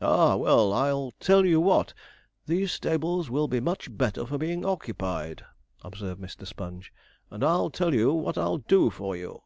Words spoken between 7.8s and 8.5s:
you what